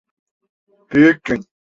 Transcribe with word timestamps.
Büyük 0.91 1.23
gün. 1.23 1.45